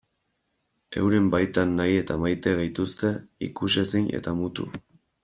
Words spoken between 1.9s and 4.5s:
eta maite gaituzte, ikusezin eta